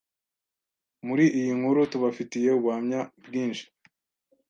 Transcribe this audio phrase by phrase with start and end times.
[1.07, 3.65] muri iyi nkuru tubafitiye ubuhamya bwinshi